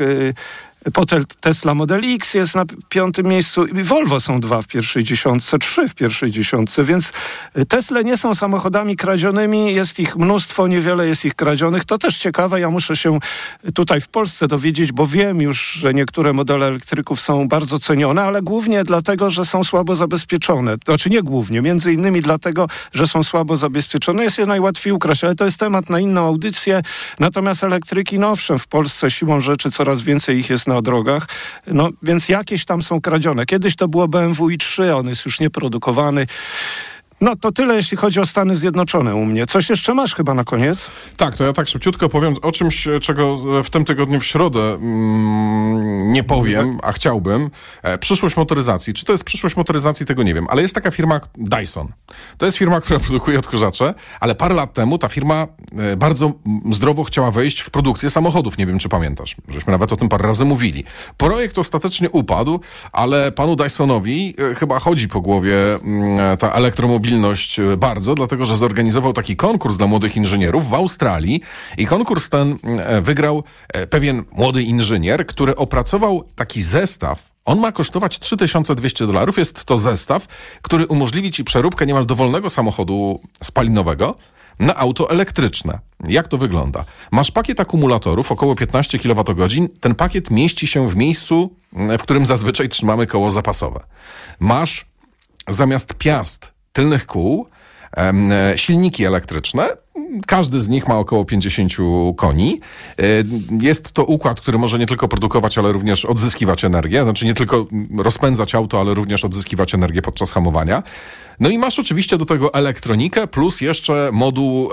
Y, 0.00 0.34
Potem 0.92 1.24
Tesla 1.40 1.74
Model 1.74 2.00
X 2.04 2.34
jest 2.34 2.54
na 2.54 2.64
piątym 2.88 3.26
miejscu 3.26 3.66
i 3.66 3.82
Volvo 3.82 4.20
są 4.20 4.40
dwa 4.40 4.62
w 4.62 4.66
pierwszej 4.66 5.04
dziesiątce, 5.04 5.58
trzy 5.58 5.88
w 5.88 5.94
pierwszej 5.94 6.30
dziesiątce, 6.30 6.84
więc 6.84 7.12
y, 7.58 7.66
Tesla 7.66 8.02
nie 8.02 8.16
są 8.16 8.34
samochodami 8.34 8.96
kradzionymi, 8.96 9.74
jest 9.74 10.00
ich 10.00 10.16
mnóstwo, 10.16 10.66
niewiele 10.66 11.06
jest 11.06 11.24
ich 11.24 11.34
kradzionych. 11.34 11.84
To 11.84 11.98
też 11.98 12.18
ciekawe, 12.18 12.60
ja 12.60 12.70
muszę 12.70 12.96
się 12.96 13.18
tutaj 13.74 14.00
w 14.00 14.08
Polsce 14.08 14.48
dowiedzieć, 14.48 14.92
bo 14.92 15.06
wiem 15.06 15.40
już, 15.40 15.72
że 15.72 15.94
niektóre 15.94 16.32
modele 16.32 16.66
elektryków 16.66 17.20
są 17.20 17.48
bardzo 17.48 17.78
cenione, 17.78 18.22
ale 18.22 18.42
głównie 18.42 18.82
dlatego, 18.82 19.30
że 19.30 19.44
są 19.44 19.64
słabo 19.64 19.96
zabezpieczone. 19.96 20.76
Znaczy 20.84 21.10
nie 21.10 21.22
głównie, 21.22 21.62
między 21.62 21.92
innymi 21.92 22.20
dlatego, 22.20 22.66
że 22.92 23.06
są 23.06 23.22
słabo 23.22 23.56
zabezpieczone. 23.56 24.24
Jest 24.24 24.38
je 24.38 24.46
najłatwiej 24.46 24.92
ukraść, 24.92 25.24
ale 25.24 25.34
to 25.34 25.44
jest 25.44 25.60
temat 25.60 25.90
na 25.90 26.00
inną 26.00 26.26
audycję. 26.26 26.82
Natomiast 27.18 27.64
elektryki, 27.64 28.18
no 28.18 28.30
owszem, 28.30 28.58
w 28.58 28.66
Polsce 28.66 29.10
siłą 29.10 29.40
rzeczy 29.40 29.70
coraz 29.70 30.00
więcej 30.00 30.38
ich 30.38 30.50
jest 30.50 30.66
na 30.66 30.73
na 30.74 30.82
drogach, 30.82 31.28
no 31.66 31.90
więc 32.02 32.28
jakieś 32.28 32.64
tam 32.64 32.82
są 32.82 33.00
kradzione. 33.00 33.46
Kiedyś 33.46 33.76
to 33.76 33.88
było 33.88 34.08
BMW 34.08 34.46
i3, 34.46 34.98
on 34.98 35.08
jest 35.08 35.24
już 35.24 35.40
nieprodukowany. 35.40 36.26
No 37.20 37.36
to 37.36 37.52
tyle, 37.52 37.76
jeśli 37.76 37.96
chodzi 37.96 38.20
o 38.20 38.26
Stany 38.26 38.56
Zjednoczone 38.56 39.14
u 39.14 39.24
mnie. 39.24 39.46
Coś 39.46 39.70
jeszcze 39.70 39.94
masz 39.94 40.14
chyba 40.14 40.34
na 40.34 40.44
koniec? 40.44 40.90
Tak, 41.16 41.36
to 41.36 41.44
ja 41.44 41.52
tak 41.52 41.68
szybciutko 41.68 42.08
powiem 42.08 42.34
o 42.42 42.52
czymś, 42.52 42.88
czego 43.00 43.36
w 43.64 43.70
tym 43.70 43.84
tygodniu 43.84 44.20
w 44.20 44.24
środę 44.24 44.60
mm, 44.60 46.12
nie 46.12 46.24
powiem, 46.24 46.78
a 46.82 46.92
chciałbym. 46.92 47.50
E, 47.82 47.98
przyszłość 47.98 48.36
motoryzacji. 48.36 48.94
Czy 48.94 49.04
to 49.04 49.12
jest 49.12 49.24
przyszłość 49.24 49.56
motoryzacji, 49.56 50.06
tego 50.06 50.22
nie 50.22 50.34
wiem, 50.34 50.46
ale 50.48 50.62
jest 50.62 50.74
taka 50.74 50.90
firma 50.90 51.20
Dyson. 51.36 51.88
To 52.38 52.46
jest 52.46 52.58
firma, 52.58 52.80
która 52.84 53.00
produkuje 53.00 53.38
odkurzacze, 53.38 53.94
ale 54.20 54.34
parę 54.34 54.54
lat 54.54 54.72
temu 54.72 54.98
ta 54.98 55.08
firma 55.08 55.46
e, 55.78 55.96
bardzo 55.96 56.32
zdrowo 56.70 57.04
chciała 57.04 57.30
wejść 57.30 57.60
w 57.60 57.70
produkcję 57.70 58.10
samochodów. 58.10 58.58
Nie 58.58 58.66
wiem, 58.66 58.78
czy 58.78 58.88
pamiętasz. 58.88 59.36
Żeśmy 59.48 59.70
nawet 59.70 59.92
o 59.92 59.96
tym 59.96 60.08
parę 60.08 60.26
razy 60.26 60.44
mówili. 60.44 60.84
Projekt 61.16 61.58
ostatecznie 61.58 62.10
upadł, 62.10 62.60
ale 62.92 63.32
panu 63.32 63.56
Dysonowi 63.56 64.34
e, 64.50 64.54
chyba 64.54 64.78
chodzi 64.78 65.08
po 65.08 65.20
głowie 65.20 65.74
mm, 65.74 66.36
ta 66.36 66.52
elektromobilność 66.52 67.03
mobilność 67.04 67.58
e, 67.58 67.76
bardzo, 67.76 68.14
dlatego 68.14 68.44
że 68.44 68.56
zorganizował 68.56 69.12
taki 69.12 69.36
konkurs 69.36 69.76
dla 69.76 69.86
młodych 69.86 70.16
inżynierów 70.16 70.68
w 70.68 70.74
Australii 70.74 71.40
i 71.78 71.86
konkurs 71.86 72.28
ten 72.28 72.58
e, 72.64 73.00
wygrał 73.00 73.44
e, 73.68 73.86
pewien 73.86 74.24
młody 74.32 74.62
inżynier, 74.62 75.26
który 75.26 75.56
opracował 75.56 76.24
taki 76.34 76.62
zestaw 76.62 77.34
on 77.44 77.58
ma 77.58 77.72
kosztować 77.72 78.18
3200 78.18 79.06
dolarów. 79.06 79.38
Jest 79.38 79.64
to 79.64 79.78
zestaw, 79.78 80.26
który 80.62 80.86
umożliwi 80.86 81.30
ci 81.30 81.44
przeróbkę 81.44 81.86
niemal 81.86 82.06
dowolnego 82.06 82.50
samochodu 82.50 83.20
spalinowego 83.42 84.14
na 84.58 84.76
auto 84.76 85.10
elektryczne. 85.10 85.78
Jak 86.08 86.28
to 86.28 86.38
wygląda? 86.38 86.84
Masz 87.10 87.30
pakiet 87.30 87.60
akumulatorów, 87.60 88.32
około 88.32 88.54
15 88.54 88.98
kWh. 88.98 89.68
Ten 89.80 89.94
pakiet 89.94 90.30
mieści 90.30 90.66
się 90.66 90.88
w 90.88 90.96
miejscu, 90.96 91.50
w 91.72 92.02
którym 92.02 92.26
zazwyczaj 92.26 92.68
trzymamy 92.68 93.06
koło 93.06 93.30
zapasowe. 93.30 93.80
Masz 94.40 94.86
zamiast 95.48 95.94
piast 95.94 96.53
tylnych 96.74 97.06
kół 97.06 97.48
silniki 98.56 99.04
elektryczne. 99.04 99.83
Każdy 100.26 100.60
z 100.60 100.68
nich 100.68 100.88
ma 100.88 100.98
około 100.98 101.24
50 101.24 101.72
koni. 102.16 102.60
E, 102.98 103.02
Jest 103.60 103.92
to 103.92 104.04
układ, 104.04 104.40
który 104.40 104.58
może 104.58 104.78
nie 104.78 104.86
tylko 104.86 105.08
produkować, 105.08 105.58
ale 105.58 105.72
również 105.72 106.04
odzyskiwać 106.04 106.64
energię. 106.64 107.02
Znaczy 107.02 107.24
nie 107.26 107.34
tylko 107.34 107.66
rozpędzać 107.98 108.54
auto, 108.54 108.80
ale 108.80 108.94
również 108.94 109.24
odzyskiwać 109.24 109.74
energię 109.74 110.02
podczas 110.02 110.32
hamowania. 110.32 110.82
No 111.40 111.48
i 111.50 111.58
masz 111.58 111.78
oczywiście 111.78 112.18
do 112.18 112.24
tego 112.26 112.54
elektronikę, 112.54 113.26
plus 113.26 113.60
jeszcze 113.60 114.10
moduł, 114.12 114.70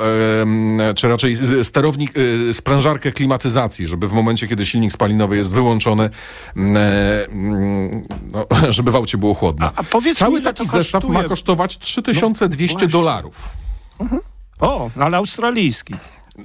czy 0.95 1.07
raczej 1.09 1.37
sterownik, 1.63 2.17
y, 2.17 2.53
sprężarkę 2.53 3.11
klimatyzacji, 3.11 3.87
żeby 3.87 4.07
w 4.07 4.13
momencie, 4.13 4.47
kiedy 4.47 4.65
silnik 4.65 4.91
spalinowy 4.91 5.37
jest 5.37 5.51
wyłączony, 5.51 6.09
mm, 6.55 6.77
e, 6.77 7.25
mm, 7.25 8.03
no, 8.31 8.45
żeby 8.77 8.91
w 8.91 8.95
aucie 8.95 9.17
było 9.17 9.33
chłodno. 9.33 9.71
A 9.75 9.83
powiedz 9.83 10.17
Cały 10.17 10.39
mi, 10.39 10.45
taki 10.45 10.65
zestaw 10.65 11.01
kosztuje? 11.01 11.23
ma 11.23 11.29
kosztować 11.29 11.77
3200 11.77 12.73
właśnie. 12.73 12.87
dolarów. 12.87 13.49
O, 14.61 14.91
ale 14.95 15.17
australijski. 15.17 15.95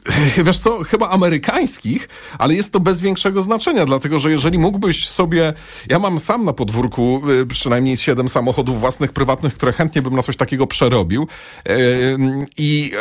Wiesz 0.47 0.59
co, 0.59 0.85
chyba 0.85 1.09
amerykańskich, 1.09 2.09
ale 2.39 2.55
jest 2.55 2.73
to 2.73 2.81
bez 2.81 3.01
większego 3.01 3.43
znaczenia, 3.43 3.85
dlatego 3.87 4.19
że 4.19 4.31
jeżeli 4.31 4.59
mógłbyś 4.59 5.09
sobie. 5.09 5.53
Ja 5.89 5.99
mam 5.99 6.19
sam 6.19 6.45
na 6.45 6.53
podwórku 6.53 7.23
y, 7.31 7.47
przynajmniej 7.47 7.97
siedem 7.97 8.29
samochodów 8.29 8.81
własnych, 8.81 9.13
prywatnych, 9.13 9.55
które 9.55 9.73
chętnie 9.73 10.03
bym 10.03 10.17
na 10.17 10.23
coś 10.23 10.37
takiego 10.37 10.67
przerobił. 10.67 11.29
Ym, 11.69 12.47
I 12.59 12.93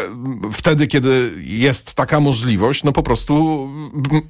y, 0.49 0.51
wtedy, 0.51 0.87
kiedy 0.87 1.31
jest 1.43 1.93
taka 1.93 2.19
możliwość, 2.19 2.83
no 2.83 2.91
po 2.91 3.03
prostu 3.03 3.35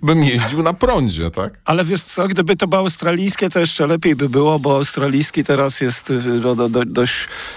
bym- 0.04 0.24
jeździł 0.24 0.64
na 0.64 0.74
prądzie, 0.74 1.32
tak? 1.32 1.54
Ale 1.66 1.86
wiesz 1.86 2.04
co, 2.04 2.28
gdyby 2.28 2.56
to 2.56 2.68
było 2.68 2.82
australijskie, 2.82 3.50
to 3.50 3.60
jeszcze 3.60 3.88
lepiej 3.88 4.16
by 4.16 4.30
było, 4.30 4.60
bo 4.60 4.76
australijski 4.76 5.44
teraz 5.44 5.82
jest 5.82 6.10
y, 6.12 6.22
no, 6.44 6.56
do, 6.56 6.70
do, 6.70 6.86
dość 6.86 7.14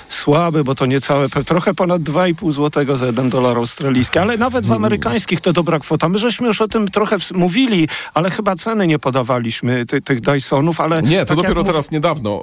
słaby, 0.09 0.65
bo 0.65 0.75
to 0.75 0.87
niecałe, 0.87 1.29
trochę 1.29 1.75
ponad 1.75 2.03
2,5 2.03 2.53
złotego 2.53 2.97
za 2.97 3.07
1 3.07 3.31
dolar 3.31 3.57
australijski, 3.57 4.19
ale 4.19 4.39
nawet 4.39 4.67
w 4.67 4.73
amerykańskich 5.07 5.41
to 5.41 5.53
dobra 5.53 5.79
kwota. 5.79 6.09
My 6.09 6.19
żeśmy 6.19 6.47
już 6.47 6.61
o 6.61 6.69
tym 6.69 6.89
trochę 6.89 7.17
mówili, 7.35 7.89
ale 8.15 8.31
chyba 8.31 8.57
ceny 8.57 8.87
nie 8.87 8.99
podawaliśmy 8.99 9.87
ty, 9.87 10.01
tych 10.03 10.21
Dysonów, 10.21 10.81
ale... 10.81 11.03
Nie, 11.03 11.19
to 11.19 11.25
tak 11.27 11.37
dopiero 11.37 11.55
mów- 11.61 11.67
teraz 11.67 11.91
niedawno 11.91 12.43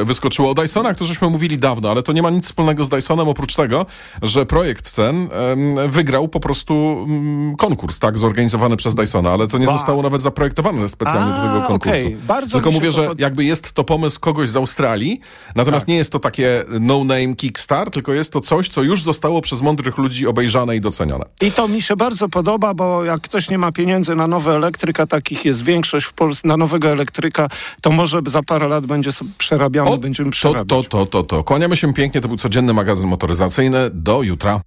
y, 0.00 0.04
wyskoczyło. 0.04 0.50
O 0.50 0.54
Dysonach 0.54 0.96
to 0.96 1.06
żeśmy 1.06 1.30
mówili 1.30 1.58
dawno, 1.58 1.90
ale 1.90 2.02
to 2.02 2.12
nie 2.12 2.22
ma 2.22 2.30
nic 2.30 2.44
wspólnego 2.46 2.84
z 2.84 2.88
Dysonem, 2.88 3.28
oprócz 3.28 3.54
tego, 3.54 3.86
że 4.22 4.46
projekt 4.46 4.94
ten 4.96 5.16
em, 5.32 5.90
wygrał 5.90 6.28
po 6.28 6.40
prostu 6.40 7.04
mm, 7.08 7.56
konkurs, 7.56 7.98
tak, 7.98 8.18
zorganizowany 8.18 8.76
przez 8.76 8.94
Dysona, 8.94 9.30
ale 9.30 9.46
to 9.46 9.58
nie 9.58 9.66
Ba. 9.66 9.72
zostało 9.72 10.02
nawet 10.02 10.22
zaprojektowane 10.22 10.88
specjalnie 10.88 11.30
do 11.30 11.36
A, 11.42 11.54
tego 11.54 11.66
konkursu. 11.66 12.00
okej. 12.00 12.16
Bardzo 12.16 12.52
Tylko 12.58 12.70
mówię, 12.70 12.92
że 12.92 13.08
pod- 13.08 13.20
jakby 13.20 13.44
jest 13.44 13.72
to 13.72 13.84
pomysł 13.84 14.20
kogoś 14.20 14.48
z 14.48 14.56
Australii, 14.56 15.20
natomiast 15.54 15.82
Tak. 15.86 15.88
nie 15.88 15.96
jest 15.96 16.12
to 16.12 16.18
takie 16.18 16.64
no-name 16.80 17.34
Kickstart, 17.36 17.94
tylko 17.94 18.12
jest 18.12 18.32
to 18.32 18.40
coś, 18.40 18.68
co 18.68 18.82
już 18.82 19.02
zostało 19.02 19.42
przez 19.42 19.60
mądrych 19.62 19.98
ludzi 19.98 20.26
obejrzane 20.26 20.76
i 20.76 20.80
docenione. 20.80 21.24
I 21.40 21.52
to 21.52 21.68
mi 21.68 21.82
się 21.82 21.95
bardzo 21.96 22.28
podoba, 22.28 22.74
bo 22.74 23.04
jak 23.04 23.20
ktoś 23.20 23.50
nie 23.50 23.58
ma 23.58 23.72
pieniędzy 23.72 24.14
na 24.14 24.26
nowy 24.26 24.50
elektryk, 24.50 25.00
a 25.00 25.06
takich 25.06 25.44
jest 25.44 25.62
większość 25.64 26.06
w 26.06 26.12
Polsce, 26.12 26.48
na 26.48 26.56
nowego 26.56 26.88
elektryka, 26.88 27.48
to 27.82 27.90
może 27.90 28.20
za 28.26 28.42
parę 28.42 28.68
lat 28.68 28.86
będzie 28.86 29.10
przerabiany, 29.38 29.90
O, 29.90 29.98
będziemy 29.98 30.30
To, 30.30 30.32
przerabiać. 30.32 30.68
to, 30.68 30.82
to, 30.82 31.06
to, 31.06 31.22
to. 31.22 31.44
Kłaniamy 31.44 31.76
się 31.76 31.94
pięknie, 31.94 32.20
to 32.20 32.28
był 32.28 32.36
codzienny 32.36 32.74
magazyn 32.74 33.08
motoryzacyjny. 33.08 33.78
Do 33.92 34.22
jutra. 34.22 34.60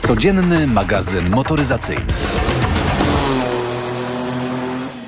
Codzienny 0.00 0.66
magazyn 0.66 1.30
motoryzacyjny. 1.30 2.04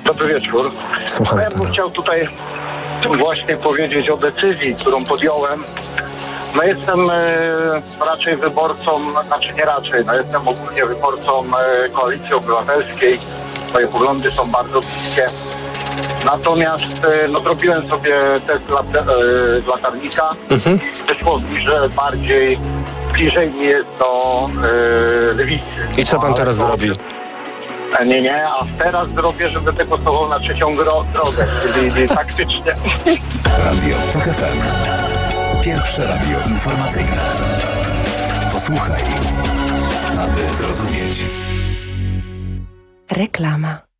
Dobry 0.05 0.27
wieczór. 0.33 0.71
Słucham 1.05 1.39
ja 1.39 1.49
bym 1.49 1.71
chciał 1.71 1.91
tutaj 1.91 2.27
właśnie 3.17 3.57
powiedzieć 3.57 4.09
o 4.09 4.17
decyzji, 4.17 4.75
którą 4.75 5.03
podjąłem. 5.03 5.59
No 6.55 6.63
jestem 6.63 7.09
e, 7.09 7.15
raczej 8.09 8.35
wyborcą, 8.35 9.01
znaczy 9.27 9.53
nie 9.53 9.65
raczej, 9.65 10.05
no 10.05 10.15
jestem 10.15 10.47
ogólnie 10.47 10.85
wyborcą 10.85 11.43
e, 11.57 11.89
Koalicji 11.89 12.33
Obywatelskiej. 12.33 13.17
Moje 13.73 13.87
poglądy 13.87 14.31
są 14.31 14.51
bardzo 14.51 14.81
bliskie. 14.81 15.25
Natomiast 16.25 17.05
e, 17.05 17.27
no, 17.27 17.39
zrobiłem 17.39 17.89
sobie 17.89 18.19
test 18.47 18.69
lat, 18.69 18.85
e, 18.95 19.69
latarnika. 19.69 20.29
Wyszło 21.07 21.39
mi, 21.39 21.61
że 21.61 21.89
bardziej 21.89 22.59
bliżej 23.13 23.49
mi 23.51 23.61
jest 23.65 23.99
do 23.99 24.49
e, 25.31 25.33
lewicy. 25.33 25.63
I 25.97 26.05
co 26.05 26.19
pan 26.19 26.33
teraz 26.33 26.57
to- 26.57 26.65
zrobi? 26.67 26.91
E, 27.99 28.05
Nie, 28.05 28.21
nie, 28.21 28.47
a 28.47 28.65
teraz 28.83 29.09
zrobię, 29.09 29.49
że 29.49 29.61
będę 29.61 29.85
głosował 29.85 30.29
na 30.29 30.39
trzecią 30.39 30.75
drogę, 30.75 31.45
czyli 31.73 32.07
taktycznie. 32.15 32.73
Radio 33.65 33.95
TOK 34.13 34.23
FM. 34.23 35.32
Pierwsze 35.65 36.07
radio 36.07 36.39
informacyjne. 36.49 37.17
Posłuchaj, 38.51 39.01
aby 40.17 40.49
zrozumieć. 40.57 41.25
Reklama. 43.11 43.92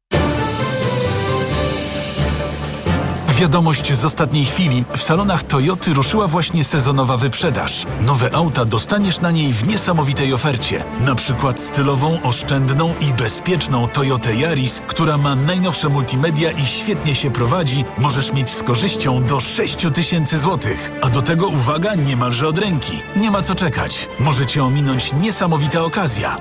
Wiadomość 3.44 3.94
z 3.94 4.06
ostatniej 4.06 4.46
chwili. 4.46 4.84
W 4.96 5.04
salonach 5.04 5.44
Toyoty 5.44 5.94
ruszyła 5.94 6.28
właśnie 6.28 6.64
sezonowa 6.64 7.18
wyprzedaż. 7.18 7.86
Nowe 8.02 8.36
auta 8.36 8.66
dostaniesz 8.66 9.20
na 9.20 9.32
niej 9.32 9.54
w 9.54 9.68
niesamowitej 9.68 10.34
ofercie. 10.34 10.84
Na 11.06 11.16
przykład 11.16 11.60
stylową, 11.60 12.22
oszczędną 12.22 12.94
i 13.02 13.14
bezpieczną 13.14 13.88
Toyotę 13.88 14.36
Yaris, 14.36 14.82
która 14.88 15.18
ma 15.18 15.36
najnowsze 15.36 15.90
multimedia 15.90 16.52
i 16.52 16.66
świetnie 16.66 17.16
się 17.16 17.32
prowadzi, 17.32 17.86
możesz 17.98 18.34
mieć 18.34 18.50
z 18.50 18.64
korzyścią 18.64 19.24
do 19.24 19.40
6 19.40 19.78
tysięcy 19.94 20.40
złotych. 20.40 20.92
A 21.02 21.10
do 21.10 21.22
tego 21.22 21.48
uwaga 21.48 21.96
niemalże 21.96 22.48
od 22.48 22.58
ręki. 22.58 23.02
Nie 23.16 23.32
ma 23.32 23.42
co 23.42 23.56
czekać. 23.56 24.10
Może 24.20 24.46
cię 24.46 24.64
ominąć 24.64 25.14
niesamowita 25.14 25.84
okazja. 25.84 26.38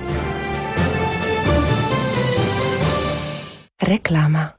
Reklama. 3.82 4.48